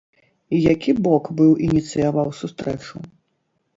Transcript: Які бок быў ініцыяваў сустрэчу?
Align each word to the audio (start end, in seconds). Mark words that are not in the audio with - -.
Які 0.73 0.93
бок 1.07 1.29
быў 1.41 1.51
ініцыяваў 1.67 2.35
сустрэчу? 2.41 2.95